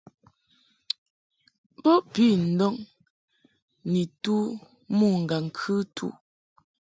Bo 1.81 1.93
pi 2.11 2.25
ndɔŋ 2.53 2.75
ni 3.91 4.01
tu 4.23 4.35
mo 4.97 5.05
ŋgaŋ-kɨtu. 5.23 6.07